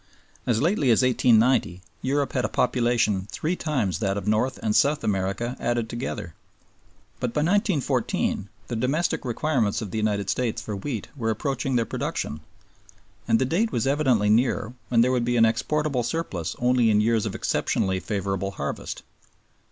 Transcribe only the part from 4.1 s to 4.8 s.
of North and